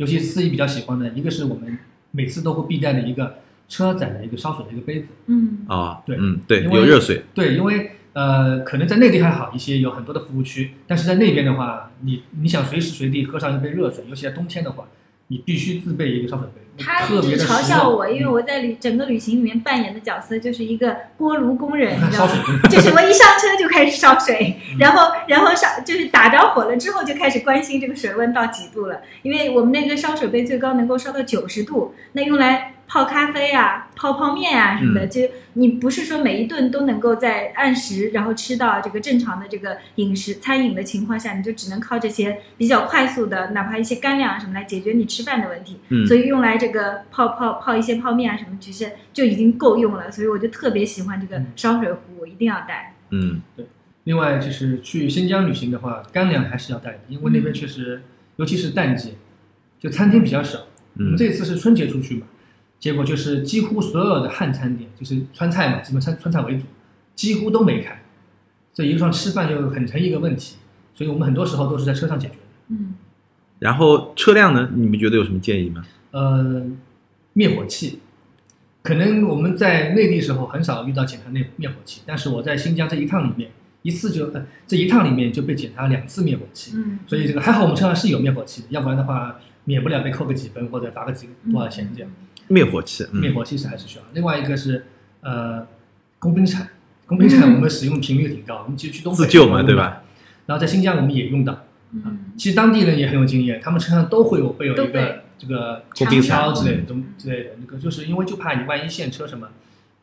[0.00, 1.78] 尤其是司仪比较喜欢的，一个是我们
[2.12, 5.08] 每次都会必带的一个车载的一个烧水的一个杯子。
[5.26, 14.88] 嗯啊，对嗯，对，因为有热水，对，因为呃，可能在内地还好一些，有很多的服务区，但是在那边的话，你你想随时随地喝上一杯热水，尤其在冬天的话，
[15.30, 18.32] 你必须自备一个烧水杯，他一直嘲笑我，因为嗯。
[18.32, 22.32] 我在旅整个旅行里面扮演的角色就是一个锅炉工人，你 知道吗？
[22.32, 24.78] 烧水杯，就是我一上车就开始烧水， 嗯。
[24.80, 35.20] 然后然后上就是打着火了之后就开始关心这个水温到几度了，因为我们那个烧水杯最高能够烧到九十度，那用来泡咖啡啊、泡泡面啊什么的，嗯就
[35.52, 45.78] 你不是说每一顿都能够在按时然后吃到这个正常的这个饮食餐饮的情况下，你就只能靠这些比较快速的，哪怕一些干粮啊什么来解决你吃饭的问题。
[45.90, 50.10] 嗯所以用来这个泡泡泡一些泡面啊什么，其实就已经够用了。
[50.10, 52.96] 所以我就特别喜欢这个嗯烧水壶，我一定要带。
[53.10, 53.64] 嗯对
[54.02, 58.02] 另外就是去新疆旅行的话，干粮还是要带的，因为那边确实，
[58.34, 59.14] 尤其是淡季，
[59.78, 60.58] 就餐厅比较少。
[60.96, 62.26] 我们嗯这次是春节出去嘛，
[62.80, 66.64] 结果就是几乎所有的汉餐店，就是川菜嘛，基本川川菜为主，
[67.14, 68.02] 几乎都没开，
[68.72, 70.56] 所以一路上吃饭就很成一个问题。
[70.92, 72.40] 所以我们很多时候都是在车上解决的。
[72.68, 72.94] 嗯，
[73.58, 75.82] 然后车辆呢，你们觉得有什么建议吗？
[76.10, 76.62] 呃，
[77.32, 78.00] 灭火器，
[78.82, 83.50] 可能我们在内地时候很少遇到检查灭灭火器，但是我在新疆这一趟里面，
[83.82, 92.10] 一次就呃这一趟里面就被检查两次灭火器，嗯，所以这个还好我们车上是有灭火器的，要不然的话免不了被扣个几分或者罚个几多少钱这样。
[92.50, 94.04] 灭火器，嗯灭火器是还是需要。
[94.12, 94.84] 另外一个是
[95.22, 95.66] 呃
[96.18, 96.68] 工兵铲，
[97.06, 100.02] 工兵铲嗯我们使用频率挺高，我们其实去东北自救嘛对吧？
[100.46, 109.48] 然后在新疆我们也用到，嗯，其实当地人也很有经验，他们车上都会有备有一个这个工兵铲之类的东之类的，那个就是因为就怕你万一陷车什么，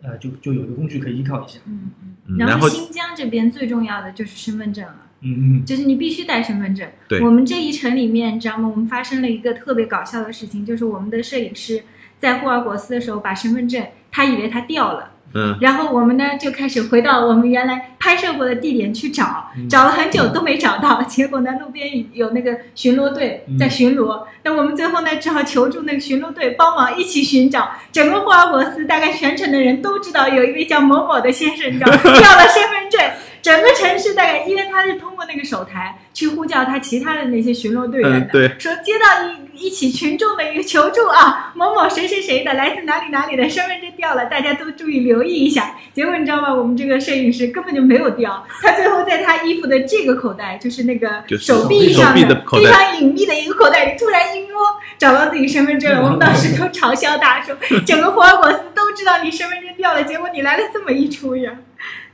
[0.02, 1.60] 呃，就就有一个工具可以依靠一下。
[1.66, 2.38] 嗯嗯嗯。
[2.38, 6.88] 然后新疆这边最重要的就是身份证了，嗯嗯就是你必须带身份证。
[7.10, 8.70] 对我们这一程里面，你知道吗？
[8.70, 11.84] 我们发生了一个特别搞笑的事情，就是我们的摄影师
[12.20, 15.12] 在霍尔果斯的时候把身份证，他以为他掉了。
[15.36, 21.04] 嗯然后我们呢就开始回到我们原来拍摄过的地点去找，嗯找了很久都没找到。
[21.04, 27.70] 结果呢，路边有那个巡逻队嗯在巡逻，那我们最后呢只好求助那个巡逻队帮忙一起寻找。
[27.92, 33.02] 整个霍尔果斯大概全城的人都知道有一位叫某某的先生，你知道掉了身份证。
[33.42, 45.76] 整个城市大概，因为他是通过那个手台去呼叫他其他的那些巡逻队员的，嗯，对，说接到一一起群众的一个求助啊，某某谁谁谁的，来自哪里哪里的身份证掉了，大家都注意留意一下。
[45.94, 46.54] 结果你知道吗？
[46.54, 54.62] 我们这个摄影师根本就没有掉，他最后在他衣服的这个口袋，就是那个手臂上的非常隐秘的一个口袋里，突然一摸
[54.98, 56.04] 找到自己身份证了。
[56.04, 57.56] 我们当时都嘲笑他说，
[57.86, 61.52] 整个霍尔果斯都知道你身份证掉了，结果你来了这么一出呀。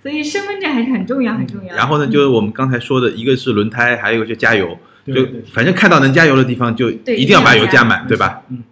[0.02, 1.74] 所以身份证还是很重要，很重要。
[1.76, 5.42] 然后呢，就是我们刚才说的，一个是轮胎，还有一个就加油，就对对。
[5.52, 8.42] 反正看到能加油的地方就对一定要把油加满，对吧？
[8.50, 8.64] 嗯，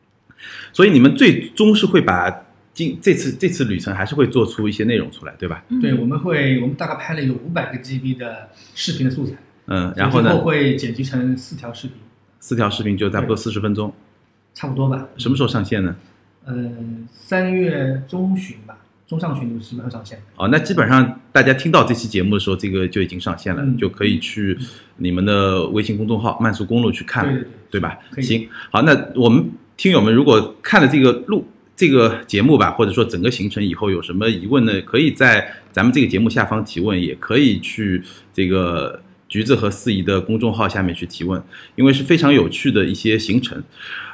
[0.71, 2.29] 所以你们最终是会把
[2.73, 5.63] 今这次这次旅程还是会做出一些内容出来，对吧？
[5.69, 5.79] 嗯。
[5.81, 9.33] 对，我们会我们大概拍了有五百个 GB 的视频的素材，
[9.67, 10.29] 嗯，然后呢？
[10.29, 11.97] 最后，会剪辑成四条视频，
[12.39, 13.93] 四条视频就差不多四十分钟，
[14.53, 15.07] 差不多吧。
[15.17, 15.95] 什么时候上线呢？
[16.45, 16.53] 呃，
[17.11, 18.70] 三月中旬吧，
[19.11, 20.17] 中上旬就基本上上线。
[20.37, 24.57] 哦，那基本上大家听到这期节目的时候，这个就已经上线了，嗯就可以去
[24.95, 27.99] 你们的微信公众号“慢速公路”去看，对对对，对吧？
[28.21, 31.45] 行，好，那我们听友们如果看了这个录
[31.75, 38.01] 这个节目吧，或者说整个行程以后有什么疑问呢，可以在咱们这个节目下方提问，也可以去
[38.33, 41.43] 这个橘子和四姨的公众号下面去提问，
[41.75, 43.61] 因为是非常有趣的一些行程。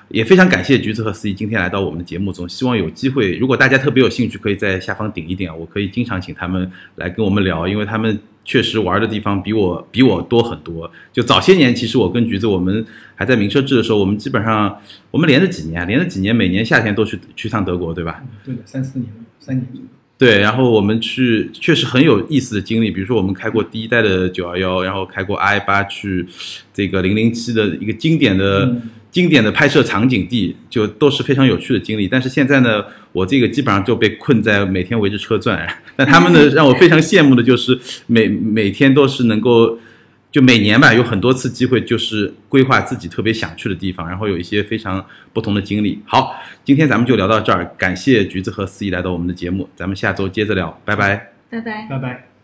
[0.09, 10.89] 也非常感谢橘子和四姨今天来到我们的节目中，希望有机会，如果大家特别有兴趣，可以在下方顶一顶啊，我可以经常请他们来跟我们聊，因为他们确实玩的地方比我比我多很多。
[11.11, 12.85] 就早些年，其实我跟橘子我们
[13.15, 14.79] 还在名车志的时候，我们基本上
[15.11, 18.23] 我们连着几年啊，连着几年，每年夏天都去去趟德国，对吧？
[18.23, 19.67] 嗯对的，三四年，三年。
[20.17, 26.25] 对，然后我们去确实很有意思的经历，比如说我们开过第一代的九幺幺，然后开过 i 八去
[26.73, 28.81] 这个零零七的一个经典的、嗯
[29.17, 32.07] 经典的拍摄场景地，就都是非常有趣的经历。
[32.07, 39.79] 但是现在呢，我这个基本上就被困在每天围着车转， 但他们呢让我非常羡慕的就是每每天都是能够。
[40.29, 45.03] 就每年吧，有很多次机会，就是规划自己特别想去的地方，然后有一些非常
[45.33, 45.99] 不同的经历。
[46.05, 51.31] 好，今天咱们就聊到这儿，感谢橘子和思怡来到我们的节目，咱们下周接着聊，拜拜。
[51.49, 51.87] 拜拜。
[51.89, 52.36] 拜拜。